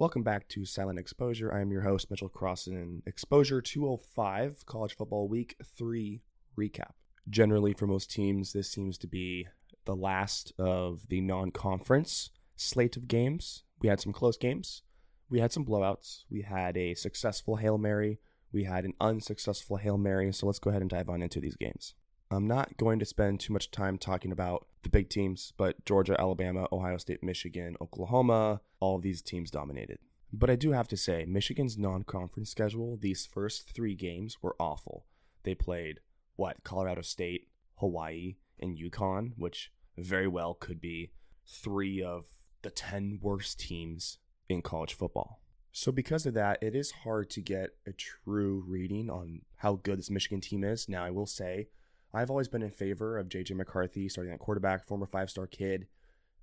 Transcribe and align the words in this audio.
Welcome 0.00 0.22
back 0.22 0.48
to 0.48 0.64
Silent 0.64 0.98
Exposure. 0.98 1.52
I 1.52 1.60
am 1.60 1.70
your 1.70 1.82
host, 1.82 2.10
Mitchell 2.10 2.30
Crossan. 2.30 3.02
Exposure 3.04 3.60
205, 3.60 4.64
College 4.64 4.96
Football 4.96 5.28
Week 5.28 5.54
3 5.76 6.22
recap. 6.58 6.92
Generally, 7.28 7.74
for 7.74 7.86
most 7.86 8.10
teams, 8.10 8.54
this 8.54 8.72
seems 8.72 8.96
to 8.96 9.06
be 9.06 9.46
the 9.84 9.94
last 9.94 10.54
of 10.58 11.06
the 11.10 11.20
non 11.20 11.50
conference 11.50 12.30
slate 12.56 12.96
of 12.96 13.08
games. 13.08 13.64
We 13.82 13.90
had 13.90 14.00
some 14.00 14.14
close 14.14 14.38
games, 14.38 14.80
we 15.28 15.40
had 15.40 15.52
some 15.52 15.66
blowouts, 15.66 16.24
we 16.30 16.40
had 16.40 16.78
a 16.78 16.94
successful 16.94 17.56
Hail 17.56 17.76
Mary, 17.76 18.20
we 18.52 18.64
had 18.64 18.86
an 18.86 18.94
unsuccessful 19.02 19.76
Hail 19.76 19.98
Mary. 19.98 20.32
So 20.32 20.46
let's 20.46 20.58
go 20.58 20.70
ahead 20.70 20.80
and 20.80 20.90
dive 20.90 21.10
on 21.10 21.20
into 21.20 21.40
these 21.40 21.56
games. 21.56 21.92
I'm 22.32 22.46
not 22.46 22.76
going 22.76 23.00
to 23.00 23.04
spend 23.04 23.40
too 23.40 23.52
much 23.52 23.72
time 23.72 23.98
talking 23.98 24.30
about 24.30 24.66
the 24.82 24.88
big 24.88 25.08
teams, 25.08 25.52
but 25.56 25.84
Georgia, 25.84 26.16
Alabama, 26.18 26.68
Ohio 26.70 26.96
State, 26.96 27.24
Michigan, 27.24 27.76
Oklahoma, 27.80 28.60
all 28.78 28.98
these 28.98 29.20
teams 29.20 29.50
dominated. 29.50 29.98
But 30.32 30.48
I 30.48 30.54
do 30.54 30.70
have 30.70 30.86
to 30.88 30.96
say, 30.96 31.24
Michigan's 31.26 31.76
non 31.76 32.04
conference 32.04 32.50
schedule, 32.50 32.96
these 32.96 33.26
first 33.26 33.74
three 33.74 33.96
games 33.96 34.38
were 34.40 34.54
awful. 34.60 35.06
They 35.42 35.56
played, 35.56 35.98
what, 36.36 36.62
Colorado 36.62 37.02
State, 37.02 37.48
Hawaii, 37.78 38.36
and 38.60 38.78
UConn, 38.78 39.32
which 39.36 39.72
very 39.98 40.28
well 40.28 40.54
could 40.54 40.80
be 40.80 41.10
three 41.48 42.00
of 42.00 42.26
the 42.62 42.70
10 42.70 43.18
worst 43.20 43.58
teams 43.58 44.18
in 44.48 44.62
college 44.62 44.94
football. 44.94 45.40
So, 45.72 45.90
because 45.90 46.26
of 46.26 46.34
that, 46.34 46.62
it 46.62 46.76
is 46.76 46.90
hard 46.90 47.28
to 47.30 47.40
get 47.40 47.70
a 47.86 47.92
true 47.92 48.62
reading 48.66 49.10
on 49.10 49.42
how 49.56 49.76
good 49.82 49.98
this 49.98 50.10
Michigan 50.10 50.40
team 50.40 50.62
is. 50.62 50.88
Now, 50.88 51.04
I 51.04 51.10
will 51.10 51.26
say, 51.26 51.68
I've 52.12 52.30
always 52.30 52.48
been 52.48 52.62
in 52.62 52.70
favor 52.70 53.18
of 53.18 53.28
JJ 53.28 53.56
McCarthy 53.56 54.08
starting 54.08 54.32
at 54.32 54.40
quarterback, 54.40 54.86
former 54.86 55.06
five 55.06 55.30
star 55.30 55.46
kid, 55.46 55.86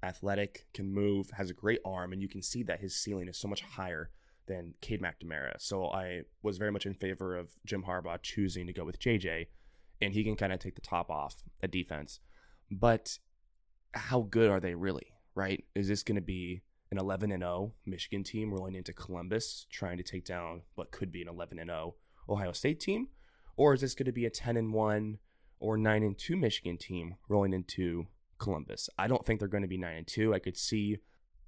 athletic, 0.01 0.67
can 0.73 0.93
move, 0.93 1.29
has 1.31 1.49
a 1.49 1.53
great 1.53 1.79
arm, 1.85 2.13
and 2.13 2.21
you 2.21 2.29
can 2.29 2.41
see 2.41 2.63
that 2.63 2.79
his 2.79 2.95
ceiling 2.95 3.27
is 3.27 3.37
so 3.37 3.47
much 3.47 3.61
higher 3.61 4.09
than 4.47 4.73
Cade 4.81 5.01
McNamara. 5.01 5.53
So 5.59 5.87
I 5.87 6.21
was 6.41 6.57
very 6.57 6.71
much 6.71 6.85
in 6.85 6.93
favor 6.93 7.35
of 7.35 7.49
Jim 7.65 7.83
Harbaugh 7.83 8.21
choosing 8.21 8.65
to 8.67 8.73
go 8.73 8.85
with 8.85 8.99
JJ, 8.99 9.47
and 10.01 10.13
he 10.13 10.23
can 10.23 10.35
kind 10.35 10.53
of 10.53 10.59
take 10.59 10.75
the 10.75 10.81
top 10.81 11.09
off 11.09 11.35
at 11.61 11.71
defense. 11.71 12.19
But 12.71 13.17
how 13.93 14.21
good 14.21 14.49
are 14.49 14.59
they 14.59 14.75
really, 14.75 15.07
right? 15.35 15.65
Is 15.75 15.89
this 15.89 16.03
going 16.03 16.15
to 16.15 16.21
be 16.21 16.61
an 16.91 16.97
11 16.97 17.31
and 17.31 17.43
0 17.43 17.73
Michigan 17.85 18.23
team 18.23 18.53
rolling 18.53 18.75
into 18.75 18.93
Columbus 18.93 19.65
trying 19.69 19.97
to 19.97 20.03
take 20.03 20.23
down 20.23 20.61
what 20.75 20.91
could 20.91 21.11
be 21.11 21.21
an 21.21 21.27
11 21.27 21.59
and 21.59 21.69
0 21.69 21.95
Ohio 22.29 22.53
State 22.53 22.79
team? 22.79 23.09
Or 23.57 23.73
is 23.73 23.81
this 23.81 23.95
going 23.95 24.05
to 24.05 24.11
be 24.11 24.25
a 24.25 24.29
10 24.29 24.55
and 24.55 24.73
1 24.73 25.17
or 25.59 25.77
9 25.77 26.03
and 26.03 26.17
2 26.17 26.35
Michigan 26.35 26.77
team 26.77 27.15
rolling 27.27 27.53
into 27.53 28.07
Columbus. 28.37 28.89
I 28.97 29.07
don't 29.07 29.25
think 29.25 29.39
they're 29.39 29.47
going 29.47 29.63
to 29.63 29.67
be 29.67 29.77
9 29.77 29.95
and 29.95 30.07
2. 30.07 30.33
I 30.33 30.39
could 30.39 30.57
see 30.57 30.97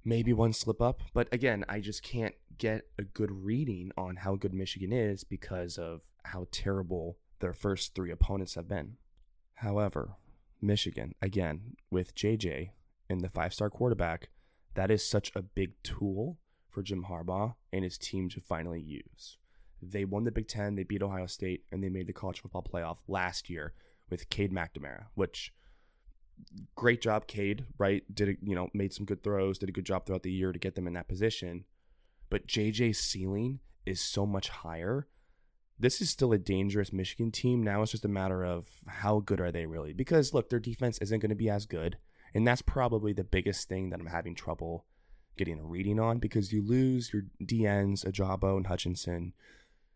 maybe 0.04 0.32
one 0.32 0.52
slip 0.52 0.80
up, 0.80 1.02
but 1.12 1.28
again, 1.32 1.64
I 1.68 1.80
just 1.80 2.02
can't 2.02 2.34
get 2.58 2.86
a 2.98 3.02
good 3.02 3.30
reading 3.30 3.92
on 3.96 4.16
how 4.16 4.36
good 4.36 4.54
Michigan 4.54 4.92
is 4.92 5.24
because 5.24 5.78
of 5.78 6.00
how 6.24 6.46
terrible 6.50 7.18
their 7.40 7.52
first 7.52 7.94
3 7.94 8.10
opponents 8.10 8.54
have 8.54 8.68
been. 8.68 8.96
However, 9.54 10.16
Michigan, 10.60 11.14
again, 11.22 11.76
with 11.90 12.14
JJ 12.14 12.70
and 13.08 13.20
the 13.20 13.28
five-star 13.28 13.70
quarterback, 13.70 14.28
that 14.74 14.90
is 14.90 15.06
such 15.06 15.32
a 15.34 15.42
big 15.42 15.72
tool 15.82 16.38
for 16.68 16.82
Jim 16.82 17.06
Harbaugh 17.08 17.54
and 17.72 17.84
his 17.84 17.98
team 17.98 18.28
to 18.30 18.40
finally 18.40 18.80
use. 18.80 19.38
They 19.82 20.04
won 20.04 20.24
the 20.24 20.30
Big 20.30 20.46
Ten, 20.46 20.76
they 20.76 20.84
beat 20.84 21.02
Ohio 21.02 21.26
State, 21.26 21.64
and 21.72 21.82
they 21.82 21.88
made 21.88 22.06
the 22.06 22.12
college 22.12 22.40
football 22.40 22.62
playoff 22.62 22.98
last 23.08 23.48
year 23.48 23.72
with 24.10 24.28
Cade 24.30 24.52
McNamara, 24.52 25.06
which 25.14 25.52
great 26.74 27.00
job, 27.00 27.26
Cade, 27.26 27.64
right? 27.78 28.02
Did 28.12 28.28
it, 28.28 28.38
you 28.42 28.54
know, 28.54 28.68
made 28.74 28.92
some 28.92 29.06
good 29.06 29.22
throws, 29.22 29.58
did 29.58 29.68
a 29.68 29.72
good 29.72 29.86
job 29.86 30.06
throughout 30.06 30.22
the 30.22 30.32
year 30.32 30.52
to 30.52 30.58
get 30.58 30.74
them 30.74 30.86
in 30.86 30.94
that 30.94 31.08
position. 31.08 31.64
But 32.28 32.46
JJ's 32.46 32.98
ceiling 32.98 33.60
is 33.86 34.00
so 34.00 34.26
much 34.26 34.48
higher. 34.48 35.06
This 35.78 36.00
is 36.00 36.10
still 36.10 36.32
a 36.32 36.38
dangerous 36.38 36.92
Michigan 36.92 37.30
team. 37.30 37.62
Now 37.62 37.82
it's 37.82 37.92
just 37.92 38.04
a 38.04 38.08
matter 38.08 38.44
of 38.44 38.68
how 38.86 39.20
good 39.20 39.40
are 39.40 39.50
they 39.50 39.66
really? 39.66 39.92
Because 39.92 40.34
look, 40.34 40.50
their 40.50 40.60
defense 40.60 40.98
isn't 40.98 41.20
going 41.20 41.30
to 41.30 41.36
be 41.36 41.50
as 41.50 41.66
good. 41.66 41.98
And 42.34 42.46
that's 42.46 42.62
probably 42.62 43.12
the 43.12 43.24
biggest 43.24 43.68
thing 43.68 43.90
that 43.90 43.98
I'm 43.98 44.06
having 44.06 44.34
trouble 44.34 44.84
getting 45.36 45.58
a 45.58 45.64
reading 45.64 45.98
on 45.98 46.18
because 46.18 46.52
you 46.52 46.62
lose 46.62 47.12
your 47.12 47.22
DNs, 47.42 48.04
Ojabo 48.04 48.56
and 48.56 48.66
Hutchinson. 48.66 49.32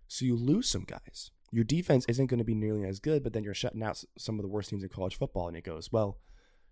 So 0.09 0.25
you 0.25 0.37
lose 0.37 0.69
some 0.69 0.85
guys 0.85 1.31
your 1.55 1.63
defense 1.63 2.05
isn't 2.09 2.27
going 2.27 2.39
to 2.39 2.45
be 2.45 2.57
nearly 2.57 2.85
as 2.85 2.99
good, 2.99 3.23
but 3.23 3.33
then 3.33 3.45
you're 3.45 3.55
shutting 3.55 3.83
out 3.85 4.03
some 4.19 4.41
of 4.41 4.43
the 4.43 4.49
worst 4.49 4.71
teams 4.71 4.83
in 4.83 4.89
college 4.89 5.17
football. 5.17 5.47
And 5.47 5.57
it 5.57 5.63
goes, 5.63 5.93
well, 5.93 6.19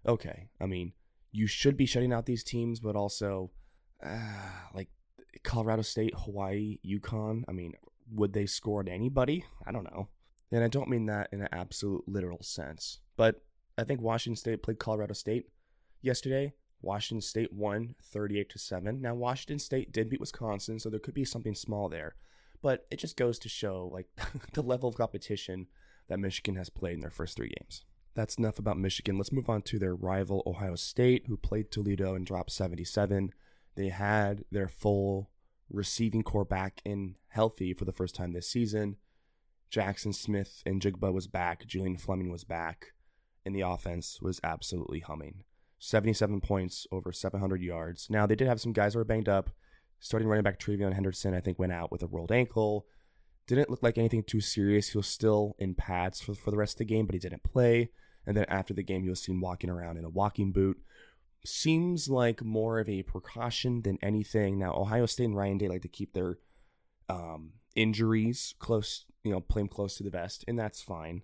okay. 0.05 0.49
I 0.61 0.67
mean, 0.67 0.93
you 1.31 1.47
should 1.47 1.77
be 1.77 1.87
shutting 1.87 2.13
out 2.13 2.27
these 2.27 2.43
teams, 2.43 2.81
but 2.81 2.97
also 2.97 3.53
uh, 4.05 4.19
like 4.75 4.89
Colorado 5.45 5.83
State, 5.83 6.15
Hawaii, 6.17 6.81
UConn. 6.85 7.45
I 7.49 7.53
mean, 7.53 7.75
would 8.13 8.33
they 8.33 8.45
score 8.45 8.81
on 8.81 8.89
anybody? 8.89 9.45
I 9.65 9.71
don't 9.71 9.85
know. 9.85 10.09
And 10.51 10.65
I 10.65 10.69
don't 10.69 10.89
mean 10.89 11.07
that 11.07 11.29
in 11.31 11.43
an 11.43 11.49
absolute 11.53 12.03
literal 12.09 12.43
sense, 12.43 12.99
but 13.17 13.41
I 13.79 13.85
think 13.85 14.01
Washington 14.01 14.37
State 14.37 14.65
played 14.65 14.81
Colorado 14.81 15.15
State 15.15 15.47
yesterday. 16.03 16.55
Washington 16.83 17.23
State 17.23 17.53
won 17.53 17.95
38 18.03 18.51
to 18.51 18.59
7. 18.59 19.01
Now 19.01 19.15
Washington 19.15 19.61
State 19.61 19.93
did 19.93 20.11
beat 20.11 20.21
Wisconsin, 20.21 20.81
so 20.81 20.91
there 20.91 20.99
could 20.99 21.15
be 21.15 21.25
something 21.25 21.55
small 21.55 21.89
there. 21.89 22.17
But 22.63 22.87
it 22.91 22.99
just 22.99 23.17
goes 23.17 23.39
to 23.41 23.49
show 23.49 23.91
like 23.93 24.07
the 24.53 24.63
level 24.63 24.89
of 24.89 24.97
competition 24.97 25.67
that 26.09 26.21
Michigan 26.21 26.57
has 26.57 26.71
played 26.71 26.95
in 26.95 27.01
their 27.01 27.11
first 27.11 27.37
three 27.37 27.53
games. 27.59 27.85
That's 28.15 28.37
enough 28.37 28.59
about 28.59 28.79
Michigan. 28.79 29.17
Let's 29.17 29.33
move 29.33 29.49
on 29.49 29.63
to 29.63 29.79
their 29.79 29.95
rival 29.95 30.43
Ohio 30.47 30.75
State, 30.75 31.25
who 31.27 31.37
played 31.37 31.71
Toledo 31.71 32.15
and 32.15 32.27
dropped 32.27 32.53
77. 32.53 33.33
They 33.75 33.89
had 33.89 34.45
their 34.51 34.69
full 34.69 35.31
receiving 35.71 36.23
corps 36.23 36.45
back 36.45 36.83
in 36.85 37.17
healthy 37.29 37.73
for 37.73 37.87
the 37.87 37.93
first 37.93 38.15
time 38.15 38.33
this 38.33 38.49
season. 38.49 38.97
Jackson 39.71 40.13
Smith-Njigba 40.13 41.11
was 41.13 41.27
back. 41.27 41.67
Julian 41.67 41.97
Fleming 41.97 42.31
was 42.31 42.45
back. 42.45 42.93
And 43.47 43.57
the 43.57 43.63
offense 43.63 44.21
was 44.21 44.41
absolutely 44.45 45.01
humming. 45.01 45.45
77 45.79 46.43
points, 46.43 46.87
over 46.93 47.11
700 47.11 47.63
yards. 47.63 48.09
Now, 48.11 48.27
they 48.27 48.37
did 48.37 48.47
have 48.47 48.61
some 48.61 48.75
guys 48.75 48.93
who 48.93 48.99
were 48.99 49.05
banged 49.05 49.29
up. 49.29 49.51
Starting 50.05 50.29
running 50.29 50.43
back 50.43 50.59
TreVeyon 50.59 50.95
Henderson, 50.95 51.33
I 51.33 51.39
think, 51.39 51.61
went 51.61 51.71
out 51.71 51.93
with 51.93 52.03
a 52.03 52.09
rolled 52.09 52.33
ankle. 52.33 52.87
Didn't 53.47 53.71
look 53.71 53.85
like 53.85 53.97
anything 53.97 54.25
too 54.25 54.41
serious. 54.41 54.89
He 54.89 54.99
was 54.99 55.07
still 55.07 55.55
in 55.61 55.77
pads 55.77 56.21
for, 56.21 56.35
for 56.35 56.51
the 56.51 56.57
rest 56.57 56.75
of 56.75 56.79
the 56.79 56.85
game, 56.87 57.07
but 57.07 57.15
he 57.15 57.21
didn't 57.21 57.45
play. 57.45 57.91
And 58.27 58.37
then 58.37 58.45
after 58.49 58.75
the 58.75 58.83
game, 58.83 59.05
he 59.05 59.09
was 59.09 59.23
seen 59.23 59.41
walking 59.41 59.71
around 59.71 59.99
in 59.99 60.05
a 60.05 60.09
walking 60.11 60.51
boot. 60.51 60.77
Seems 61.45 62.09
like 62.09 62.43
more 62.43 62.81
of 62.81 62.89
a 62.89 63.05
precaution 63.05 63.83
than 63.83 63.97
anything. 64.03 64.59
Now, 64.59 64.75
Ohio 64.75 65.07
State 65.07 65.27
and 65.27 65.37
Ryan 65.37 65.59
Day 65.59 65.69
like 65.69 65.83
to 65.83 65.89
keep 65.89 66.15
their 66.15 66.39
um, 67.09 67.53
injuries 67.77 68.57
close, 68.59 69.05
you 69.23 69.31
know, 69.31 69.41
play 69.41 69.63
them 69.63 69.69
close 69.69 69.97
to 69.99 70.03
the 70.03 70.11
vest, 70.11 70.45
and 70.49 70.59
that's 70.59 70.83
fine. 70.83 71.23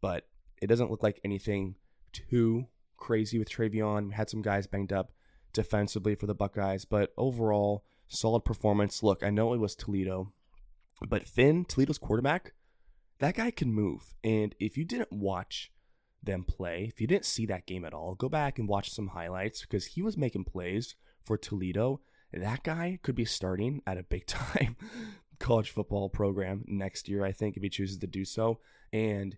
But 0.00 0.28
it 0.62 0.68
doesn't 0.68 0.90
look 0.90 1.02
like 1.02 1.18
anything 1.24 1.74
too 2.12 2.68
crazy 2.96 3.40
with 3.40 3.50
TreVeyon. 3.50 4.06
We 4.06 4.14
had 4.14 4.30
some 4.30 4.42
guys 4.42 4.68
banged 4.68 4.92
up 4.92 5.10
defensively 5.52 6.14
for 6.14 6.26
the 6.26 6.34
Buckeyes, 6.34 6.84
but 6.84 7.12
overall, 7.16 7.84
solid 8.10 8.44
performance. 8.44 9.02
Look, 9.02 9.22
I 9.22 9.30
know 9.30 9.54
it 9.54 9.60
was 9.60 9.74
Toledo, 9.74 10.32
but 11.08 11.26
Finn, 11.26 11.64
Toledo's 11.64 11.98
quarterback, 11.98 12.52
that 13.20 13.36
guy 13.36 13.50
can 13.50 13.72
move. 13.72 14.14
And 14.22 14.54
if 14.60 14.76
you 14.76 14.84
didn't 14.84 15.12
watch 15.12 15.72
them 16.22 16.44
play, 16.44 16.86
if 16.88 17.00
you 17.00 17.06
didn't 17.06 17.24
see 17.24 17.46
that 17.46 17.66
game 17.66 17.84
at 17.84 17.94
all, 17.94 18.14
go 18.14 18.28
back 18.28 18.58
and 18.58 18.68
watch 18.68 18.90
some 18.90 19.08
highlights 19.08 19.62
because 19.62 19.86
he 19.86 20.02
was 20.02 20.16
making 20.16 20.44
plays 20.44 20.96
for 21.24 21.38
Toledo. 21.38 22.00
That 22.32 22.62
guy 22.62 22.98
could 23.02 23.14
be 23.14 23.24
starting 23.24 23.82
at 23.86 23.98
a 23.98 24.02
big 24.02 24.26
time 24.26 24.76
college 25.38 25.70
football 25.70 26.08
program 26.08 26.64
next 26.66 27.08
year, 27.08 27.24
I 27.24 27.32
think, 27.32 27.56
if 27.56 27.62
he 27.62 27.68
chooses 27.68 27.98
to 27.98 28.06
do 28.06 28.24
so. 28.24 28.60
And 28.92 29.36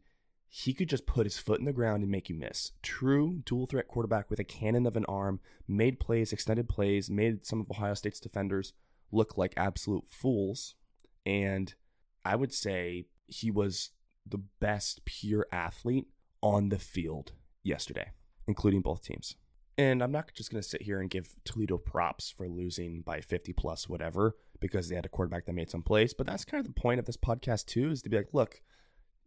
he 0.55 0.75
could 0.75 0.91
just 0.91 1.07
put 1.07 1.25
his 1.25 1.39
foot 1.39 1.61
in 1.61 1.65
the 1.65 1.73
ground 1.73 2.03
and 2.03 2.13
make 2.13 2.29
you 2.29 2.35
miss. 2.35 2.73
True 2.83 3.41
dual 3.47 3.65
threat 3.65 3.89
quarterback 3.89 4.29
with 4.29 4.39
a 4.39 4.45
cannon 4.45 4.87
of 4.87 4.99
an 4.99 5.07
arm, 5.07 5.41
made 5.67 5.99
plays, 5.99 6.31
extended 6.31 6.69
plays, 6.69 7.09
made 7.09 7.47
some 7.47 7.63
of 7.63 7.71
Ohio 7.71 7.95
State's 7.95 8.21
defenders 8.21 8.75
look 9.11 9.39
like 9.39 9.55
absolute 9.57 10.05
fools. 10.11 10.75
And 11.25 11.73
I 12.23 12.37
would 12.37 12.53
say 12.53 13.07
he 13.29 13.51
was 13.51 13.93
the 14.27 14.43
best 14.61 15.07
pure 15.07 15.47
athlete 15.51 16.09
on 16.43 16.69
the 16.69 16.79
field 16.79 17.33
yesterday, 17.63 18.11
including 18.47 18.83
both 18.83 19.03
teams. 19.03 19.37
And 19.79 20.03
I'm 20.03 20.13
not 20.13 20.35
just 20.35 20.51
going 20.51 20.63
to 20.63 20.69
sit 20.69 20.83
here 20.83 21.01
and 21.01 21.09
give 21.09 21.35
Toledo 21.47 21.79
props 21.79 22.31
for 22.31 22.47
losing 22.47 23.01
by 23.01 23.23
50 23.23 23.55
plus 23.55 23.89
whatever 23.89 24.37
because 24.61 24.91
they 24.91 24.97
had 24.97 25.07
a 25.07 25.09
quarterback 25.09 25.47
that 25.47 25.55
made 25.55 25.71
some 25.71 25.83
plays, 25.83 26.13
but 26.13 26.27
that's 26.27 26.45
kind 26.45 26.61
of 26.61 26.67
the 26.67 26.79
point 26.79 27.01
of 27.01 27.07
this 27.07 27.17
podcast 27.17 27.65
too 27.65 27.91
is 27.91 28.03
to 28.03 28.11
be 28.11 28.19
like, 28.19 28.35
look, 28.35 28.61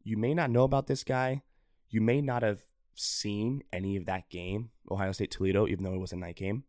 you 0.05 0.15
may 0.15 0.33
not 0.33 0.51
know 0.51 0.63
about 0.63 0.87
this 0.87 1.03
guy. 1.03 1.41
You 1.89 1.99
may 1.99 2.21
not 2.21 2.43
have 2.43 2.59
seen 2.93 3.63
any 3.73 3.97
of 3.97 4.05
that 4.05 4.29
game, 4.29 4.69
Ohio 4.89 5.11
State 5.11 5.31
Toledo, 5.31 5.67
even 5.67 5.83
though 5.83 5.95
it 5.95 5.99
was 5.99 6.13
a 6.13 6.15
night 6.15 6.37
game 6.37 6.63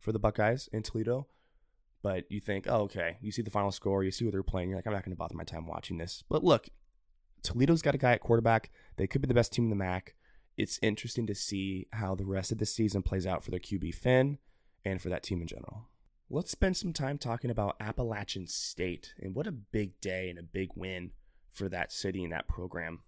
for 0.00 0.10
the 0.10 0.18
Buckeyes 0.18 0.68
in 0.72 0.82
Toledo. 0.82 1.28
But 2.02 2.24
you 2.30 2.40
think, 2.40 2.66
oh, 2.66 2.82
okay, 2.82 3.18
you 3.20 3.30
see 3.30 3.42
the 3.42 3.50
final 3.50 3.70
score, 3.70 4.02
you 4.02 4.10
see 4.10 4.24
what 4.24 4.32
they're 4.32 4.42
playing. 4.42 4.70
You're 4.70 4.78
like, 4.78 4.86
I'm 4.86 4.94
not 4.94 5.04
going 5.04 5.14
to 5.14 5.18
bother 5.18 5.34
my 5.34 5.44
time 5.44 5.66
watching 5.66 5.98
this. 5.98 6.24
But 6.28 6.42
look, 6.42 6.68
Toledo's 7.42 7.82
got 7.82 7.94
a 7.94 7.98
guy 7.98 8.12
at 8.12 8.20
quarterback. 8.20 8.70
They 8.96 9.06
could 9.06 9.20
be 9.20 9.28
the 9.28 9.34
best 9.34 9.52
team 9.52 9.64
in 9.64 9.70
the 9.70 9.76
MAC. 9.76 10.14
It's 10.56 10.78
interesting 10.80 11.26
to 11.26 11.34
see 11.34 11.88
how 11.92 12.14
the 12.14 12.24
rest 12.24 12.50
of 12.52 12.58
the 12.58 12.66
season 12.66 13.02
plays 13.02 13.26
out 13.26 13.44
for 13.44 13.50
their 13.50 13.60
QB 13.60 13.94
Finn 13.94 14.38
and 14.84 15.00
for 15.02 15.10
that 15.10 15.22
team 15.22 15.42
in 15.42 15.46
general. 15.46 15.88
let's 16.30 16.50
spend 16.50 16.76
some 16.76 16.92
time 16.92 17.18
talking 17.18 17.50
about 17.50 17.76
Appalachian 17.80 18.46
State 18.46 19.14
and 19.20 19.34
what 19.34 19.46
a 19.46 19.52
big 19.52 20.00
day 20.00 20.30
and 20.30 20.38
a 20.38 20.42
big 20.42 20.70
win 20.74 21.12
for 21.52 21.68
that 21.68 21.92
city 21.92 22.24
and 22.24 22.32
that 22.32 22.48
program. 22.48 23.00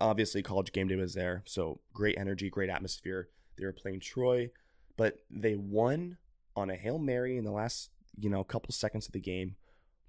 Obviously, 0.00 0.42
college 0.42 0.72
game 0.72 0.88
day 0.88 0.96
was 0.96 1.14
there, 1.14 1.42
so 1.46 1.80
great 1.92 2.16
energy, 2.18 2.50
great 2.50 2.70
atmosphere. 2.70 3.28
They 3.58 3.64
were 3.64 3.72
playing 3.72 4.00
Troy, 4.00 4.50
but 4.96 5.18
they 5.30 5.54
won 5.54 6.16
on 6.56 6.70
a 6.70 6.76
Hail 6.76 6.98
Mary 6.98 7.36
in 7.36 7.44
the 7.44 7.52
last, 7.52 7.90
you 8.18 8.30
know, 8.30 8.42
couple 8.42 8.72
seconds 8.72 9.06
of 9.06 9.12
the 9.12 9.20
game. 9.20 9.56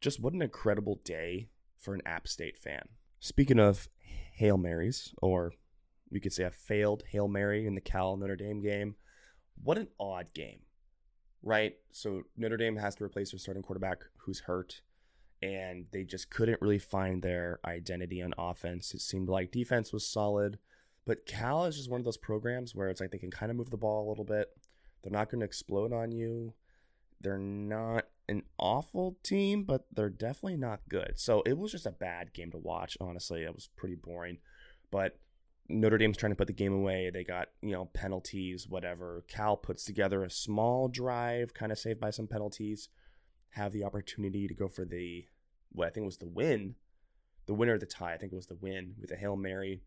Just 0.02 0.20
what 0.20 0.34
an 0.34 0.42
incredible 0.42 1.00
day 1.04 1.50
for 1.78 1.94
an 1.94 2.02
App 2.06 2.28
State 2.28 2.58
fan. 2.58 2.88
Speaking 3.20 3.60
of 3.60 3.88
Hail 4.34 4.58
Marys, 4.58 5.14
or 5.22 5.54
we 6.10 6.20
could 6.20 6.34
say 6.34 6.44
a 6.44 6.52
failed 6.52 7.04
Hail 7.10 7.28
Mary 7.28 7.66
in 7.66 7.76
the 7.76 7.82
Cal 7.82 8.18
Notre 8.18 8.36
Dame 8.36 8.62
game, 8.62 8.96
what 9.62 9.78
an 9.78 9.88
odd 10.00 10.28
game, 10.34 10.60
right? 11.42 11.76
So 11.92 12.24
Notre 12.36 12.58
Dame 12.58 12.78
has 12.78 12.96
to 12.96 13.04
replace 13.04 13.32
their 13.32 13.40
starting 13.40 13.64
quarterback 13.64 14.00
who's 14.18 14.42
hurt, 14.42 14.82
and 15.44 15.88
they 15.92 16.06
just 16.06 16.30
couldn't 16.30 16.62
really 16.62 16.80
find 16.80 17.22
their 17.22 17.60
identity 17.66 18.22
on 18.22 18.34
offense. 18.38 18.94
It 18.94 19.02
seemed 19.02 19.28
like 19.28 19.52
defense 19.52 19.92
was 19.92 20.08
solid, 20.08 20.58
but 21.06 21.26
Cal 21.26 21.66
is 21.66 21.76
just 21.76 21.90
one 21.90 22.00
of 22.00 22.06
those 22.06 22.16
programs 22.16 22.74
where 22.74 22.88
it's 22.88 23.02
like 23.02 23.12
they 23.12 23.18
can 23.18 23.30
kind 23.30 23.52
of 23.52 23.58
move 23.58 23.70
the 23.70 23.78
ball 23.78 24.08
a 24.08 24.10
little 24.10 24.24
bit. 24.24 24.50
They're 25.02 25.12
not 25.12 25.30
going 25.30 25.42
to 25.42 25.46
explode 25.46 25.92
on 25.92 26.14
you. 26.14 26.54
They're 27.20 27.38
not 27.38 28.06
an 28.30 28.44
awful 28.58 29.18
team, 29.22 29.66
but 29.66 29.86
they're 29.94 30.10
definitely 30.10 30.56
not 30.56 30.80
good. 30.88 31.14
So 31.16 31.42
it 31.46 31.58
was 31.58 31.74
just 31.74 31.86
a 31.86 31.92
bad 31.92 32.34
game 32.34 32.52
to 32.52 32.58
watch, 32.58 32.98
honestly. 33.02 33.44
It 33.44 33.54
was 33.54 33.68
pretty 33.76 33.96
boring. 33.96 34.38
But 34.92 35.20
Notre 35.68 35.98
Dame's 35.98 36.16
trying 36.16 36.32
to 36.32 36.38
put 36.38 36.48
the 36.48 36.54
game 36.54 36.74
away. 36.74 37.10
They 37.10 37.26
got, 37.26 37.50
you 37.62 37.72
know, 37.72 37.90
penalties, 37.94 38.70
whatever. 38.70 39.26
Cal 39.28 39.58
puts 39.58 39.84
together 39.84 40.24
a 40.24 40.30
small 40.30 40.88
drive, 40.88 41.54
kind 41.54 41.74
of 41.74 41.78
saved 41.78 42.00
by 42.00 42.12
some 42.12 42.28
penalties. 42.28 42.88
Have 43.50 43.74
the 43.74 43.84
opportunity 43.84 44.48
to 44.48 44.54
go 44.54 44.70
for 44.70 44.86
the, 44.86 45.26
what 45.74 45.88
I 45.88 45.90
think 45.92 46.04
it 46.04 46.06
was 46.06 46.18
the 46.18 46.28
win, 46.28 46.76
the 47.46 47.54
winner 47.54 47.74
of 47.74 47.80
the 47.80 47.86
tie. 47.86 48.14
I 48.14 48.18
think 48.18 48.32
it 48.32 48.38
was 48.38 48.48
the 48.48 48.56
win 48.56 48.96
with 49.00 49.12
a 49.12 49.16
Hail 49.16 49.36
Mary. 49.36 49.82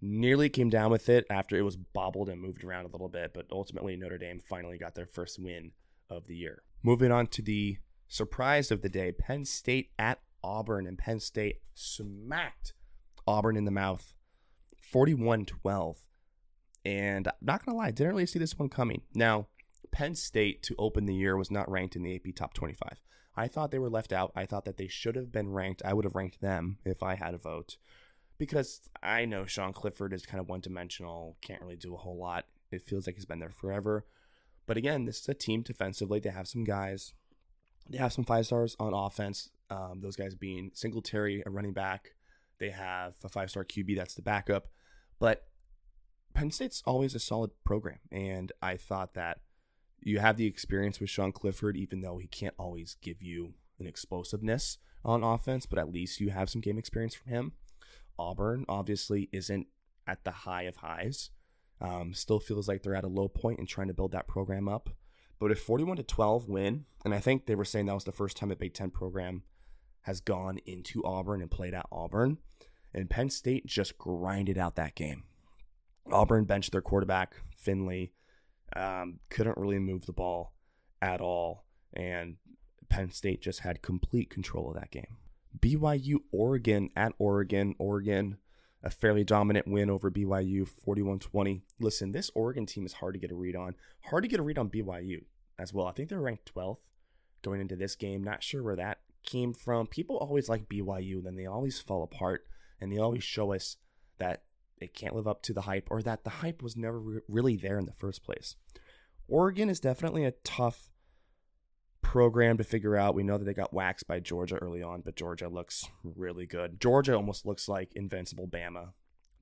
Nearly 0.00 0.48
came 0.48 0.68
down 0.68 0.90
with 0.90 1.08
it 1.08 1.24
after 1.30 1.56
it 1.56 1.62
was 1.62 1.76
bobbled 1.76 2.28
and 2.28 2.40
moved 2.40 2.62
around 2.62 2.84
a 2.84 2.90
little 2.90 3.08
bit, 3.08 3.32
but 3.32 3.46
ultimately 3.50 3.96
Notre 3.96 4.18
Dame 4.18 4.40
finally 4.40 4.76
got 4.76 4.94
their 4.94 5.06
first 5.06 5.38
win 5.38 5.72
of 6.10 6.26
the 6.26 6.36
year. 6.36 6.62
Moving 6.82 7.10
on 7.10 7.26
to 7.28 7.42
the 7.42 7.78
surprise 8.08 8.70
of 8.70 8.82
the 8.82 8.88
day 8.88 9.12
Penn 9.12 9.44
State 9.44 9.90
at 9.98 10.20
Auburn, 10.42 10.86
and 10.86 10.98
Penn 10.98 11.20
State 11.20 11.62
smacked 11.72 12.74
Auburn 13.26 13.56
in 13.56 13.64
the 13.64 13.70
mouth 13.70 14.12
41 14.82 15.46
12. 15.46 16.04
And 16.84 17.26
I'm 17.26 17.34
not 17.40 17.64
going 17.64 17.74
to 17.74 17.78
lie, 17.78 17.90
didn't 17.90 18.12
really 18.12 18.26
see 18.26 18.38
this 18.38 18.58
one 18.58 18.68
coming. 18.68 19.02
Now, 19.14 19.46
Penn 19.90 20.14
State 20.14 20.62
to 20.64 20.74
open 20.78 21.06
the 21.06 21.14
year 21.14 21.36
was 21.36 21.50
not 21.50 21.70
ranked 21.70 21.96
in 21.96 22.02
the 22.02 22.14
AP 22.14 22.34
top 22.34 22.52
25. 22.52 23.00
I 23.36 23.48
thought 23.48 23.70
they 23.70 23.78
were 23.78 23.90
left 23.90 24.12
out. 24.12 24.32
I 24.36 24.46
thought 24.46 24.64
that 24.64 24.76
they 24.76 24.88
should 24.88 25.16
have 25.16 25.32
been 25.32 25.52
ranked. 25.52 25.82
I 25.84 25.92
would 25.92 26.04
have 26.04 26.14
ranked 26.14 26.40
them 26.40 26.78
if 26.84 27.02
I 27.02 27.14
had 27.16 27.34
a 27.34 27.38
vote 27.38 27.76
because 28.38 28.80
I 29.02 29.24
know 29.24 29.46
Sean 29.46 29.72
Clifford 29.72 30.12
is 30.12 30.26
kind 30.26 30.40
of 30.40 30.48
one 30.48 30.60
dimensional, 30.60 31.36
can't 31.40 31.60
really 31.60 31.76
do 31.76 31.94
a 31.94 31.98
whole 31.98 32.16
lot. 32.16 32.46
It 32.70 32.82
feels 32.82 33.06
like 33.06 33.16
he's 33.16 33.24
been 33.24 33.38
there 33.38 33.50
forever. 33.50 34.04
But 34.66 34.76
again, 34.76 35.04
this 35.04 35.20
is 35.20 35.28
a 35.28 35.34
team 35.34 35.62
defensively. 35.62 36.20
They 36.20 36.30
have 36.30 36.48
some 36.48 36.64
guys. 36.64 37.12
They 37.88 37.98
have 37.98 38.12
some 38.12 38.24
five 38.24 38.46
stars 38.46 38.76
on 38.80 38.94
offense. 38.94 39.50
Um, 39.70 40.00
those 40.00 40.16
guys 40.16 40.34
being 40.34 40.70
Singletary, 40.74 41.42
a 41.44 41.50
running 41.50 41.72
back. 41.72 42.14
They 42.58 42.70
have 42.70 43.14
a 43.22 43.28
five 43.28 43.50
star 43.50 43.64
QB 43.64 43.96
that's 43.96 44.14
the 44.14 44.22
backup. 44.22 44.68
But 45.18 45.46
Penn 46.32 46.50
State's 46.50 46.82
always 46.86 47.14
a 47.14 47.20
solid 47.20 47.50
program. 47.64 47.98
And 48.10 48.52
I 48.62 48.76
thought 48.76 49.14
that 49.14 49.40
you 50.04 50.18
have 50.18 50.36
the 50.36 50.46
experience 50.46 51.00
with 51.00 51.10
Sean 51.10 51.32
Clifford, 51.32 51.76
even 51.76 52.00
though 52.00 52.18
he 52.18 52.28
can't 52.28 52.54
always 52.58 52.96
give 53.00 53.22
you 53.22 53.54
an 53.78 53.86
explosiveness 53.86 54.78
on 55.04 55.24
offense, 55.24 55.66
but 55.66 55.78
at 55.78 55.92
least 55.92 56.20
you 56.20 56.30
have 56.30 56.50
some 56.50 56.60
game 56.60 56.78
experience 56.78 57.14
from 57.14 57.32
him. 57.32 57.52
Auburn 58.18 58.64
obviously 58.68 59.28
isn't 59.32 59.66
at 60.06 60.24
the 60.24 60.30
high 60.30 60.62
of 60.62 60.76
highs. 60.76 61.30
Um, 61.80 62.14
still 62.14 62.38
feels 62.38 62.68
like 62.68 62.82
they're 62.82 62.94
at 62.94 63.04
a 63.04 63.08
low 63.08 63.28
point 63.28 63.58
and 63.58 63.68
trying 63.68 63.88
to 63.88 63.94
build 63.94 64.12
that 64.12 64.28
program 64.28 64.68
up. 64.68 64.90
But 65.40 65.50
a 65.50 65.56
41 65.56 65.96
to 65.96 66.02
12 66.02 66.48
win, 66.48 66.84
and 67.04 67.12
I 67.12 67.18
think 67.18 67.46
they 67.46 67.54
were 67.54 67.64
saying 67.64 67.86
that 67.86 67.94
was 67.94 68.04
the 68.04 68.12
first 68.12 68.36
time 68.36 68.50
a 68.50 68.56
Big 68.56 68.74
Ten 68.74 68.90
program 68.90 69.42
has 70.02 70.20
gone 70.20 70.58
into 70.66 71.02
Auburn 71.04 71.40
and 71.42 71.50
played 71.50 71.74
at 71.74 71.86
Auburn. 71.90 72.38
And 72.92 73.10
Penn 73.10 73.30
State 73.30 73.66
just 73.66 73.98
grinded 73.98 74.56
out 74.56 74.76
that 74.76 74.94
game. 74.94 75.24
Auburn 76.12 76.44
benched 76.44 76.72
their 76.72 76.82
quarterback, 76.82 77.34
Finley, 77.56 78.12
um, 78.74 79.20
couldn't 79.30 79.58
really 79.58 79.78
move 79.78 80.06
the 80.06 80.12
ball 80.12 80.54
at 81.00 81.20
all. 81.20 81.64
And 81.92 82.36
Penn 82.88 83.10
State 83.10 83.42
just 83.42 83.60
had 83.60 83.82
complete 83.82 84.30
control 84.30 84.68
of 84.68 84.74
that 84.74 84.90
game. 84.90 85.16
BYU 85.58 86.16
Oregon 86.32 86.90
at 86.96 87.12
Oregon. 87.18 87.74
Oregon 87.78 88.38
a 88.84 88.90
fairly 88.90 89.24
dominant 89.24 89.66
win 89.66 89.88
over 89.88 90.10
BYU 90.10 90.68
41-20. 90.86 91.62
Listen, 91.80 92.12
this 92.12 92.30
Oregon 92.34 92.66
team 92.66 92.84
is 92.84 92.92
hard 92.92 93.14
to 93.14 93.20
get 93.20 93.30
a 93.30 93.34
read 93.34 93.56
on. 93.56 93.74
Hard 94.02 94.24
to 94.24 94.28
get 94.28 94.40
a 94.40 94.42
read 94.42 94.58
on 94.58 94.68
BYU 94.68 95.24
as 95.58 95.72
well. 95.72 95.86
I 95.86 95.92
think 95.92 96.10
they're 96.10 96.20
ranked 96.20 96.54
12th 96.54 96.76
going 97.42 97.62
into 97.62 97.76
this 97.76 97.96
game. 97.96 98.22
Not 98.22 98.42
sure 98.42 98.62
where 98.62 98.76
that 98.76 98.98
came 99.24 99.54
from. 99.54 99.86
People 99.86 100.18
always 100.18 100.50
like 100.50 100.68
BYU, 100.68 101.24
then 101.24 101.34
they 101.34 101.46
always 101.46 101.80
fall 101.80 102.02
apart 102.02 102.44
and 102.78 102.92
they 102.92 102.98
always 102.98 103.24
show 103.24 103.54
us 103.54 103.78
that 104.18 104.42
it 104.78 104.94
can't 104.94 105.14
live 105.14 105.26
up 105.26 105.42
to 105.42 105.52
the 105.52 105.62
hype 105.62 105.88
or 105.90 106.02
that 106.02 106.24
the 106.24 106.30
hype 106.30 106.62
was 106.62 106.76
never 106.76 107.00
re- 107.00 107.20
really 107.28 107.56
there 107.56 107.78
in 107.78 107.86
the 107.86 107.92
first 107.92 108.24
place. 108.24 108.56
Oregon 109.28 109.70
is 109.70 109.80
definitely 109.80 110.24
a 110.24 110.34
tough 110.44 110.90
program 112.02 112.58
to 112.58 112.64
figure 112.64 112.96
out. 112.96 113.14
We 113.14 113.22
know 113.22 113.38
that 113.38 113.44
they 113.44 113.54
got 113.54 113.72
waxed 113.72 114.06
by 114.06 114.20
Georgia 114.20 114.56
early 114.56 114.82
on, 114.82 115.00
but 115.00 115.16
Georgia 115.16 115.48
looks 115.48 115.84
really 116.02 116.46
good. 116.46 116.80
Georgia 116.80 117.14
almost 117.14 117.46
looks 117.46 117.68
like 117.68 117.92
Invincible 117.94 118.46
Bama 118.46 118.90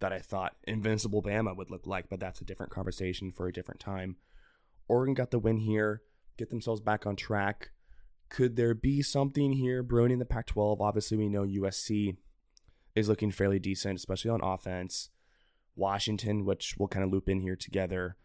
that 0.00 0.12
I 0.12 0.19
thought 0.19 0.56
Invincible 0.64 1.23
Bama 1.23 1.56
would 1.56 1.70
look 1.70 1.87
like, 1.87 2.08
but 2.08 2.20
that's 2.20 2.40
a 2.40 2.44
different 2.44 2.73
conversation 2.73 3.31
for 3.32 3.46
a 3.46 3.52
different 3.52 3.81
time. 3.81 4.17
Oregon 4.88 5.14
got 5.14 5.31
the 5.31 5.38
win 5.38 5.58
here, 5.58 6.02
get 6.37 6.50
themselves 6.50 6.81
back 6.81 7.06
on 7.06 7.17
track. 7.17 7.70
Could 8.29 8.56
there 8.56 8.75
be 8.75 9.02
something 9.02 9.52
here 9.52 9.82
brewing 9.82 10.11
in 10.11 10.19
the 10.19 10.25
Pac 10.25 10.46
12? 10.46 10.81
Obviously, 10.81 11.17
we 11.19 11.29
know 11.29 11.43
USC 11.43 12.17
is 12.94 13.08
looking 13.08 13.31
fairly 13.31 13.58
decent, 13.58 13.99
especially 13.99 14.31
on 14.31 14.40
offense. 14.43 15.11
Washington, 15.77 16.45
which 16.45 16.75
we'll 16.79 16.89
kind 16.89 17.05
of 17.05 17.11
loop 17.11 17.29
in 17.29 17.41
here 17.41 17.57
together, 17.57 18.17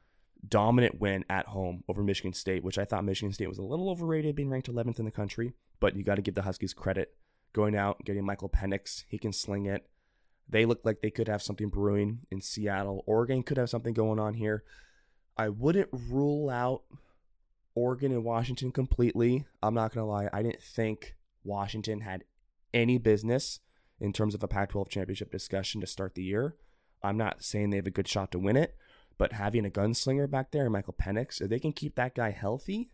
dominant 0.48 1.00
win 1.00 1.26
at 1.30 1.48
home 1.48 1.84
over 1.88 2.04
Michigan 2.04 2.34
State, 2.34 2.64
which 2.64 2.78
I 2.78 2.86
thought 2.86 3.06
Michigan 3.06 3.34
State 3.34 3.50
was 3.50 3.58
a 3.58 3.64
little 3.64 3.90
overrated, 3.90 4.36
being 4.36 4.50
ranked 4.50 4.72
11th 4.72 5.00
in 5.00 5.06
the 5.06 5.12
country. 5.12 5.54
But 5.80 5.96
you 5.96 6.04
got 6.04 6.16
to 6.16 6.22
give 6.22 6.36
the 6.36 6.42
Huskies 6.44 6.74
credit. 6.74 7.16
Going 7.54 7.76
out, 7.76 8.04
getting 8.04 8.26
Michael 8.26 8.50
Penix, 8.50 9.06
he 9.08 9.18
can 9.18 9.32
sling 9.32 9.66
it. 9.66 9.88
They 10.50 10.66
look 10.66 10.82
like 10.84 11.02
they 11.02 11.12
could 11.12 11.28
have 11.28 11.42
something 11.42 11.70
brewing 11.70 12.20
in 12.32 12.42
Seattle. 12.42 13.04
Oregon 13.06 13.44
could 13.44 13.58
have 13.58 13.70
something 13.70 13.94
going 13.94 14.20
on 14.20 14.34
here. 14.34 14.64
I 15.38 15.50
wouldn't 15.50 15.90
rule 15.92 16.50
out 16.50 16.84
Oregon 17.76 18.12
and 18.12 18.24
Washington 18.24 18.72
completely. 18.72 19.46
I'm 19.62 19.74
not 19.74 19.94
going 19.94 20.06
to 20.06 20.10
lie. 20.10 20.30
I 20.32 20.42
didn't 20.42 20.62
think 20.62 21.16
Washington 21.44 22.02
had 22.02 22.24
any 22.74 22.98
business 22.98 23.60
in 24.00 24.14
terms 24.14 24.36
of 24.36 24.44
a 24.44 24.48
Pac 24.48 24.70
12 24.70 24.90
championship 24.90 25.32
discussion 25.32 25.82
to 25.82 25.88
start 25.88 26.16
the 26.16 26.24
year. 26.24 26.56
I'm 27.04 27.18
not 27.18 27.44
saying 27.44 27.70
they 27.70 27.78
have 27.78 27.88
a 27.88 27.92
good 27.92 28.08
shot 28.08 28.32
to 28.32 28.40
win 28.40 28.58
it, 28.58 28.76
but 29.18 29.34
having 29.34 29.66
a 29.66 29.70
gunslinger 29.70 30.30
back 30.30 30.52
there, 30.52 30.70
Michael 30.70 30.94
Penix, 30.94 31.42
if 31.42 31.50
they 31.50 31.60
can 31.60 31.74
keep 31.74 31.96
that 31.96 32.16
guy 32.16 32.32
healthy, 32.32 32.92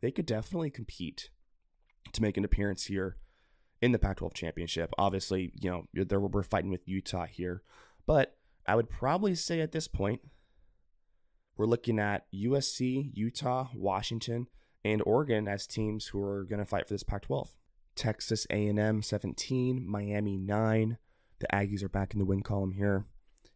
they 0.00 0.10
could 0.10 0.26
definitely 0.26 0.70
compete 0.70 1.30
to 2.12 2.22
make 2.22 2.36
an 2.36 2.44
appearance 2.44 2.86
here 2.86 3.16
in 3.80 3.92
the 3.92 3.98
Pac 3.98 4.18
12 4.18 4.34
championship. 4.34 4.92
Obviously, 4.98 5.52
you 5.60 5.70
know, 5.70 5.84
we're 5.94 6.42
fighting 6.42 6.70
with 6.70 6.88
Utah 6.88 7.26
here, 7.26 7.62
but 8.06 8.36
I 8.66 8.76
would 8.76 8.90
probably 8.90 9.34
say 9.34 9.60
at 9.60 9.72
this 9.72 9.88
point, 9.88 10.20
we're 11.56 11.66
looking 11.66 11.98
at 11.98 12.26
USC, 12.34 13.10
Utah, 13.14 13.68
Washington, 13.74 14.48
and 14.84 15.02
Oregon 15.06 15.48
as 15.48 15.66
teams 15.66 16.08
who 16.08 16.22
are 16.22 16.44
going 16.44 16.58
to 16.58 16.66
fight 16.66 16.88
for 16.88 16.94
this 16.94 17.02
Pac 17.02 17.22
12. 17.22 17.54
Texas 17.94 18.46
A&M 18.50 19.02
17, 19.02 19.86
Miami 19.86 20.36
9. 20.36 20.98
The 21.38 21.46
Aggies 21.52 21.82
are 21.82 21.88
back 21.88 22.12
in 22.12 22.18
the 22.18 22.24
win 22.24 22.42
column 22.42 22.72
here 22.72 23.06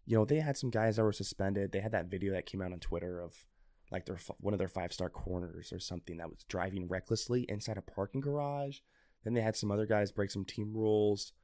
you 0.09 0.17
know, 0.17 0.25
they 0.25 0.41
had 0.41 0.57
some 0.57 0.71
guys 0.71 0.97
that 0.97 1.05
were 1.05 1.13
suspended. 1.13 1.71
They 1.71 1.81
had 1.81 1.93
that 1.93 2.07
video 2.07 2.33
that 2.33 2.47
came 2.47 2.63
out 2.63 2.73
on 2.73 2.81
Twitter 2.81 3.21
of 3.21 3.45
like 3.93 4.07
their 4.07 4.19
one 4.41 4.55
of 4.55 4.59
their 4.59 4.67
five 4.67 4.91
star 4.91 5.11
corners 5.11 5.71
or 5.71 5.79
something 5.79 6.17
that 6.17 6.31
was 6.31 6.47
driving 6.49 6.89
recklessly 6.89 7.45
inside 7.47 7.77
a 7.77 7.83
parking 7.83 8.23
garage. 8.23 8.79
Then 9.23 9.35
they 9.35 9.43
had 9.43 9.55
some 9.55 9.71
other 9.71 9.85
guys 9.85 10.11
break 10.11 10.31
some 10.31 10.47
team 10.47 10.73
rules. 10.75 11.35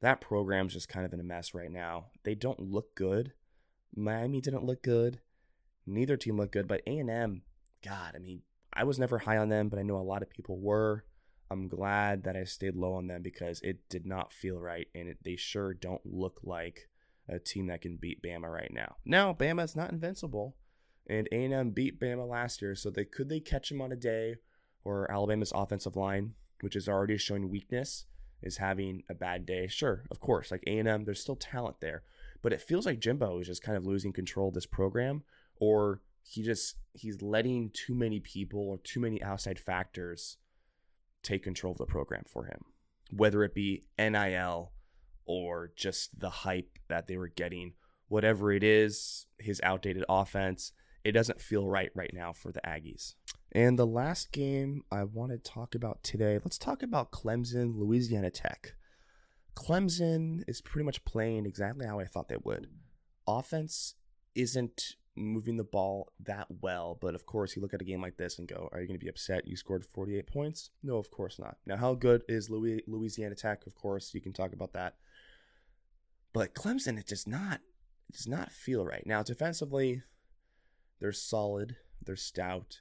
That 0.00 0.20
program's 0.20 0.72
just 0.72 0.88
kind 0.88 1.06
of 1.06 1.12
in 1.12 1.20
a 1.20 1.24
mess 1.24 1.54
right 1.54 1.70
now. 1.70 2.06
They 2.24 2.34
don't 2.34 2.58
look 2.58 2.96
good. 2.96 3.34
Miami 3.94 4.40
didn't 4.40 4.64
look 4.64 4.82
good. 4.82 5.20
Neither 5.86 6.16
team 6.16 6.38
looked 6.38 6.52
good, 6.52 6.66
but 6.66 6.82
A&M, 6.88 7.42
God, 7.84 8.14
I 8.16 8.18
mean, 8.18 8.42
I 8.72 8.82
was 8.82 8.98
never 8.98 9.18
high 9.18 9.36
on 9.36 9.48
them, 9.48 9.68
but 9.68 9.78
I 9.78 9.82
know 9.82 9.96
a 9.96 10.02
lot 10.02 10.22
of 10.22 10.30
people 10.30 10.58
were. 10.58 11.04
I'm 11.52 11.68
glad 11.68 12.24
that 12.24 12.36
I 12.36 12.44
stayed 12.44 12.74
low 12.74 12.94
on 12.94 13.06
them 13.06 13.22
because 13.22 13.60
it 13.60 13.88
did 13.88 14.06
not 14.06 14.32
feel 14.32 14.58
right, 14.58 14.88
and 14.92 15.08
it, 15.08 15.18
they 15.22 15.36
sure 15.36 15.72
don't 15.72 16.04
look 16.04 16.40
like 16.42 16.88
a 17.28 17.38
team 17.38 17.66
that 17.66 17.80
can 17.80 17.96
beat 17.96 18.22
Bama 18.22 18.48
right 18.48 18.72
now. 18.72 18.96
Now, 19.04 19.32
Bama's 19.32 19.76
not 19.76 19.92
invincible, 19.92 20.56
and 21.06 21.28
A&M 21.32 21.70
beat 21.70 22.00
Bama 22.00 22.28
last 22.28 22.62
year, 22.62 22.74
so 22.74 22.90
they 22.90 23.04
could 23.04 23.28
they 23.28 23.40
catch 23.40 23.68
them 23.68 23.80
on 23.80 23.92
a 23.92 23.96
day 23.96 24.36
or 24.84 25.10
Alabama's 25.10 25.52
offensive 25.54 25.96
line, 25.96 26.34
which 26.60 26.76
is 26.76 26.88
already 26.88 27.16
showing 27.16 27.48
weakness, 27.48 28.06
is 28.42 28.56
having 28.56 29.02
a 29.08 29.14
bad 29.14 29.46
day. 29.46 29.66
Sure, 29.68 30.04
of 30.10 30.20
course, 30.20 30.50
like 30.50 30.64
A&M, 30.66 31.04
there's 31.04 31.20
still 31.20 31.36
talent 31.36 31.80
there, 31.80 32.02
but 32.42 32.52
it 32.52 32.60
feels 32.60 32.86
like 32.86 33.00
Jimbo 33.00 33.40
is 33.40 33.46
just 33.46 33.62
kind 33.62 33.76
of 33.76 33.86
losing 33.86 34.12
control 34.12 34.48
of 34.48 34.54
this 34.54 34.66
program, 34.66 35.22
or 35.56 36.00
he 36.24 36.42
just 36.42 36.76
he's 36.92 37.22
letting 37.22 37.70
too 37.70 37.94
many 37.94 38.20
people 38.20 38.68
or 38.68 38.78
too 38.78 39.00
many 39.00 39.22
outside 39.22 39.58
factors 39.58 40.36
take 41.22 41.42
control 41.42 41.72
of 41.72 41.78
the 41.78 41.86
program 41.86 42.24
for 42.26 42.44
him, 42.44 42.64
whether 43.10 43.44
it 43.44 43.54
be 43.54 43.84
NIL 43.98 44.72
or 45.24 45.72
just 45.76 46.18
the 46.18 46.30
hype 46.30 46.71
that 46.92 47.06
they 47.06 47.16
were 47.16 47.28
getting, 47.28 47.72
whatever 48.08 48.52
it 48.52 48.62
is, 48.62 49.26
his 49.38 49.62
outdated 49.64 50.04
offense. 50.10 50.72
It 51.02 51.12
doesn't 51.12 51.40
feel 51.40 51.66
right 51.66 51.90
right 51.94 52.12
now 52.12 52.34
for 52.34 52.52
the 52.52 52.60
Aggies. 52.60 53.14
And 53.50 53.78
the 53.78 53.86
last 53.86 54.30
game 54.30 54.82
I 54.92 55.04
want 55.04 55.32
to 55.32 55.38
talk 55.38 55.74
about 55.74 56.02
today, 56.02 56.38
let's 56.44 56.58
talk 56.58 56.82
about 56.82 57.10
Clemson, 57.10 57.76
Louisiana 57.76 58.30
Tech. 58.30 58.74
Clemson 59.56 60.42
is 60.46 60.60
pretty 60.60 60.84
much 60.84 61.04
playing 61.06 61.46
exactly 61.46 61.86
how 61.86 61.98
I 61.98 62.04
thought 62.04 62.28
they 62.28 62.36
would. 62.44 62.68
Offense 63.26 63.94
isn't 64.34 64.96
moving 65.16 65.56
the 65.56 65.64
ball 65.64 66.12
that 66.20 66.46
well, 66.60 66.98
but 67.00 67.14
of 67.14 67.24
course, 67.24 67.56
you 67.56 67.62
look 67.62 67.74
at 67.74 67.80
a 67.80 67.84
game 67.84 68.02
like 68.02 68.16
this 68.18 68.38
and 68.38 68.48
go, 68.48 68.68
Are 68.72 68.80
you 68.80 68.86
going 68.86 68.98
to 68.98 69.04
be 69.04 69.10
upset 69.10 69.46
you 69.46 69.56
scored 69.56 69.84
48 69.84 70.26
points? 70.26 70.70
No, 70.82 70.96
of 70.98 71.10
course 71.10 71.38
not. 71.38 71.56
Now, 71.66 71.76
how 71.76 71.94
good 71.94 72.22
is 72.28 72.50
Louisiana 72.50 73.34
Tech? 73.34 73.66
Of 73.66 73.74
course, 73.74 74.12
you 74.14 74.20
can 74.20 74.32
talk 74.34 74.52
about 74.52 74.74
that. 74.74 74.96
But 76.32 76.54
Clemson, 76.54 76.98
it 76.98 77.06
does 77.06 77.26
not, 77.26 77.60
it 78.08 78.16
does 78.16 78.28
not 78.28 78.52
feel 78.52 78.84
right. 78.84 79.06
Now, 79.06 79.22
defensively, 79.22 80.02
they're 81.00 81.12
solid, 81.12 81.76
they're 82.04 82.16
stout 82.16 82.80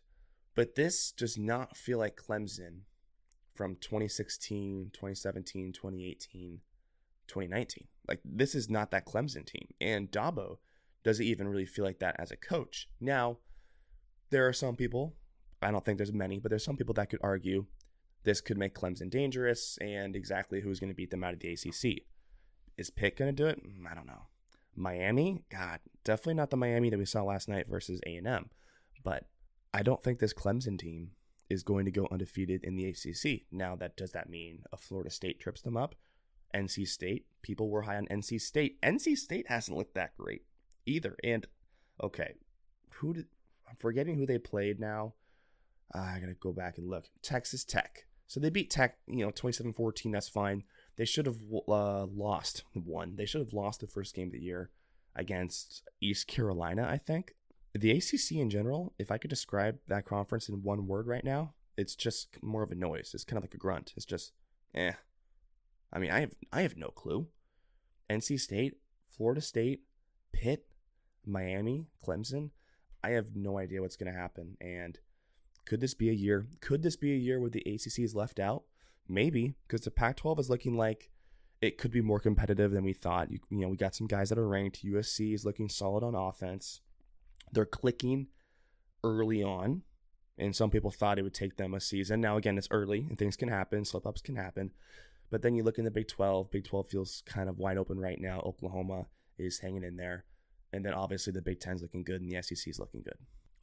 but 0.55 0.75
this 0.75 1.11
does 1.11 1.37
not 1.37 1.77
feel 1.77 1.97
like 1.97 2.15
Clemson 2.17 2.81
from 3.53 3.75
2016, 3.75 4.91
2017, 4.93 5.73
2018, 5.73 6.59
2019. 7.27 7.87
Like 8.07 8.19
this 8.25 8.55
is 8.55 8.69
not 8.69 8.91
that 8.91 9.05
Clemson 9.05 9.45
team. 9.45 9.67
And 9.79 10.11
Dabo 10.11 10.57
doesn't 11.03 11.25
even 11.25 11.47
really 11.47 11.65
feel 11.65 11.85
like 11.85 11.99
that 11.99 12.15
as 12.19 12.31
a 12.31 12.37
coach. 12.37 12.89
Now, 12.99 13.37
there 14.29 14.47
are 14.47 14.53
some 14.53 14.75
people, 14.75 15.15
I 15.61 15.71
don't 15.71 15.83
think 15.83 15.97
there's 15.97 16.13
many, 16.13 16.39
but 16.39 16.49
there's 16.49 16.65
some 16.65 16.77
people 16.77 16.93
that 16.95 17.09
could 17.09 17.19
argue 17.23 17.65
this 18.23 18.41
could 18.41 18.57
make 18.57 18.75
Clemson 18.75 19.09
dangerous 19.09 19.77
and 19.81 20.15
exactly 20.15 20.61
who's 20.61 20.79
going 20.79 20.89
to 20.89 20.95
beat 20.95 21.11
them 21.11 21.23
out 21.23 21.33
of 21.33 21.39
the 21.39 21.53
ACC. 21.53 22.03
Is 22.81 22.89
Pitt 22.89 23.15
going 23.15 23.29
to 23.29 23.43
do 23.43 23.47
it? 23.47 23.63
Mm, 23.63 23.89
I 23.89 23.93
don't 23.93 24.07
know. 24.07 24.23
Miami? 24.75 25.43
God, 25.51 25.79
definitely 26.03 26.33
not 26.33 26.49
the 26.49 26.57
Miami 26.57 26.89
that 26.89 26.97
we 26.97 27.05
saw 27.05 27.21
last 27.21 27.47
night 27.47 27.67
versus 27.69 28.01
A&M. 28.07 28.49
But 29.03 29.27
I 29.71 29.83
don't 29.83 30.01
think 30.01 30.17
this 30.17 30.33
Clemson 30.33 30.79
team 30.79 31.11
is 31.47 31.61
going 31.61 31.85
to 31.85 31.91
go 31.91 32.07
undefeated 32.11 32.63
in 32.63 32.75
the 32.75 32.87
ACC. 32.87 33.43
Now, 33.51 33.75
that 33.75 33.95
does 33.95 34.13
that 34.13 34.29
mean 34.29 34.63
a 34.73 34.77
Florida 34.77 35.11
State 35.11 35.39
trips 35.39 35.61
them 35.61 35.77
up? 35.77 35.93
NC 36.55 36.87
State, 36.87 37.27
people 37.43 37.69
were 37.69 37.83
high 37.83 37.97
on 37.97 38.07
NC 38.07 38.41
State. 38.41 38.81
NC 38.81 39.15
State 39.15 39.47
hasn't 39.47 39.77
looked 39.77 39.93
that 39.93 40.17
great 40.17 40.41
either. 40.87 41.15
And 41.23 41.45
okay, 42.01 42.33
who 42.89 43.13
did 43.13 43.27
I'm 43.69 43.75
forgetting 43.77 44.17
who 44.17 44.25
they 44.25 44.39
played 44.39 44.79
now. 44.79 45.13
Uh, 45.93 45.99
I 45.99 46.19
gotta 46.19 46.33
go 46.33 46.51
back 46.51 46.79
and 46.79 46.89
look. 46.89 47.05
Texas 47.21 47.63
Tech. 47.63 48.05
So 48.25 48.39
they 48.39 48.49
beat 48.49 48.71
Tech, 48.71 48.97
you 49.07 49.25
know, 49.25 49.31
27-14. 49.31 50.11
That's 50.11 50.29
fine. 50.29 50.63
They 50.97 51.05
should 51.05 51.25
have 51.25 51.39
uh, 51.67 52.05
lost 52.05 52.63
one. 52.73 53.15
They 53.15 53.25
should 53.25 53.41
have 53.41 53.53
lost 53.53 53.79
the 53.79 53.87
first 53.87 54.13
game 54.13 54.27
of 54.27 54.33
the 54.33 54.39
year 54.39 54.69
against 55.15 55.83
East 56.01 56.27
Carolina, 56.27 56.87
I 56.89 56.97
think 56.97 57.35
the 57.73 57.91
ACC 57.91 58.33
in 58.33 58.49
general, 58.49 58.93
if 58.99 59.11
I 59.11 59.17
could 59.17 59.29
describe 59.29 59.79
that 59.87 60.05
conference 60.05 60.49
in 60.49 60.63
one 60.63 60.87
word 60.87 61.07
right 61.07 61.23
now, 61.23 61.53
it's 61.77 61.95
just 61.95 62.37
more 62.41 62.63
of 62.63 62.71
a 62.71 62.75
noise. 62.75 63.11
It's 63.13 63.23
kind 63.23 63.37
of 63.37 63.43
like 63.43 63.53
a 63.53 63.57
grunt. 63.57 63.93
It's 63.95 64.05
just, 64.05 64.33
eh. 64.75 64.93
I 65.93 65.99
mean, 65.99 66.11
I 66.11 66.21
have 66.21 66.31
I 66.51 66.61
have 66.61 66.77
no 66.77 66.89
clue. 66.89 67.27
NC 68.09 68.39
State, 68.39 68.75
Florida 69.09 69.41
State, 69.41 69.81
Pitt, 70.33 70.65
Miami, 71.25 71.87
Clemson. 72.05 72.51
I 73.03 73.11
have 73.11 73.35
no 73.35 73.57
idea 73.57 73.81
what's 73.81 73.95
going 73.95 74.11
to 74.11 74.17
happen. 74.19 74.57
And 74.59 74.99
could 75.65 75.81
this 75.81 75.93
be 75.93 76.09
a 76.09 76.13
year? 76.13 76.47
Could 76.59 76.83
this 76.83 76.95
be 76.95 77.13
a 77.13 77.17
year 77.17 77.39
where 77.39 77.49
the 77.49 77.61
ACC 77.61 77.99
is 77.99 78.15
left 78.15 78.39
out? 78.39 78.63
Maybe, 79.07 79.55
because 79.67 79.81
the 79.81 79.91
Pac-12 79.91 80.39
is 80.39 80.49
looking 80.49 80.77
like 80.77 81.09
it 81.61 81.77
could 81.77 81.91
be 81.91 82.01
more 82.01 82.19
competitive 82.19 82.71
than 82.71 82.83
we 82.83 82.93
thought. 82.93 83.31
You, 83.31 83.39
you 83.49 83.59
know, 83.59 83.69
we 83.69 83.77
got 83.77 83.95
some 83.95 84.07
guys 84.07 84.29
that 84.29 84.37
are 84.37 84.47
ranked. 84.47 84.83
USC 84.85 85.33
is 85.33 85.45
looking 85.45 85.69
solid 85.69 86.03
on 86.03 86.15
offense. 86.15 86.81
They're 87.51 87.65
clicking 87.65 88.27
early 89.03 89.43
on, 89.43 89.83
and 90.37 90.55
some 90.55 90.71
people 90.71 90.91
thought 90.91 91.19
it 91.19 91.23
would 91.23 91.33
take 91.33 91.57
them 91.57 91.73
a 91.73 91.79
season. 91.79 92.21
Now, 92.21 92.37
again, 92.37 92.57
it's 92.57 92.67
early 92.71 93.05
and 93.09 93.17
things 93.17 93.35
can 93.35 93.49
happen, 93.49 93.85
slip 93.85 94.07
ups 94.07 94.21
can 94.21 94.35
happen. 94.35 94.71
But 95.29 95.43
then 95.43 95.55
you 95.55 95.63
look 95.63 95.77
in 95.77 95.85
the 95.85 95.91
Big 95.91 96.07
12, 96.07 96.51
Big 96.51 96.65
12 96.65 96.89
feels 96.89 97.23
kind 97.25 97.47
of 97.47 97.57
wide 97.57 97.77
open 97.77 97.99
right 97.99 98.19
now. 98.19 98.41
Oklahoma 98.41 99.05
is 99.37 99.59
hanging 99.59 99.83
in 99.83 99.97
there. 99.97 100.25
And 100.73 100.85
then 100.85 100.93
obviously 100.93 101.31
the 101.31 101.41
Big 101.41 101.59
10's 101.59 101.81
looking 101.81 102.03
good 102.03 102.21
and 102.21 102.29
the 102.29 102.41
SEC 102.41 102.67
is 102.67 102.79
looking 102.79 103.01
good. 103.01 103.17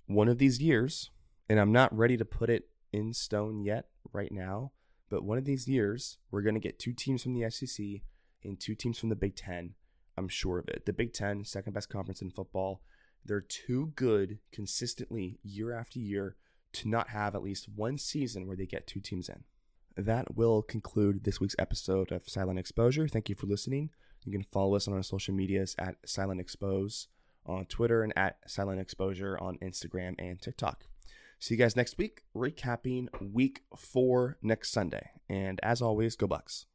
One 0.07 0.29
of 0.29 0.39
these 0.39 0.61
years, 0.61 1.11
and 1.49 1.61
I'm 1.61 1.73
not 1.73 1.97
ready 1.97 2.17
to 2.17 2.25
put 2.25 2.49
it 2.49 2.69
in 2.93 3.13
stone 3.13 3.63
yet 3.63 3.87
right 4.13 4.33
now, 4.33 4.73
but 5.11 5.25
one 5.25 5.39
of 5.39 5.45
these 5.45 5.69
years, 5.69 6.19
we're 6.31 6.43
going 6.43 6.55
to 6.55 6.61
get 6.61 6.79
two 6.79 6.93
teams 6.93 7.23
from 7.23 7.35
the 7.35 7.51
SEC 7.51 7.85
and 8.45 8.59
two 8.59 8.75
teams 8.75 8.99
from 8.99 9.09
the 9.09 9.17
Big 9.17 9.37
10. 9.37 9.75
I'm 10.17 10.29
sure 10.29 10.59
of 10.59 10.69
it. 10.69 10.85
The 10.87 10.93
Big 10.93 11.13
10, 11.13 11.45
second 11.45 11.73
best 11.73 11.89
conference 11.89 12.23
in 12.23 12.31
football, 12.31 12.83
they're 13.25 13.41
too 13.41 13.93
good 13.95 14.39
consistently 14.53 15.39
year 15.43 15.73
after 15.73 15.99
year 15.99 16.37
to 16.73 16.89
not 16.89 17.09
have 17.09 17.35
at 17.35 17.43
least 17.43 17.69
one 17.69 17.99
season 17.99 18.47
where 18.47 18.57
they 18.57 18.67
get 18.67 18.87
two 18.87 19.01
teams 19.01 19.29
in. 19.29 19.45
That 19.97 20.37
will 20.37 20.63
conclude 20.63 21.25
this 21.25 21.41
week's 21.41 21.57
episode 21.59 22.13
of 22.13 22.29
Silent 22.29 22.59
Exposure. 22.59 23.09
Thank 23.09 23.29
you 23.29 23.35
for 23.35 23.47
listening. 23.47 23.91
You 24.25 24.33
can 24.33 24.45
follow 24.53 24.77
us 24.77 24.87
on 24.87 24.95
our 24.95 25.03
social 25.03 25.35
medias 25.35 25.75
at 25.79 25.97
Silent 26.05 26.41
Expose 26.41 27.09
on 27.47 27.65
Twitter 27.67 28.03
and 28.03 28.13
at 28.17 28.39
Silent 28.47 28.81
Exposure 28.81 29.39
on 29.41 29.59
Instagram 29.59 30.15
and 30.19 30.41
TikTok. 30.41 30.85
See 31.41 31.55
you 31.55 31.59
guys 31.59 31.77
next 31.77 31.99
week, 31.99 32.23
recapping 32.35 33.07
week 33.33 33.63
four 33.77 34.39
next 34.43 34.73
Sunday. 34.73 35.11
And 35.29 35.61
as 35.63 35.81
always, 35.81 36.17
go 36.17 36.27
Bucks. 36.27 36.67